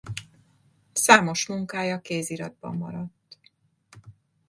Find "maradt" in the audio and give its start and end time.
2.77-3.37